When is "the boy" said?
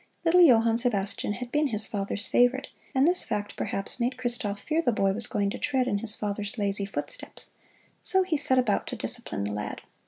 4.81-5.13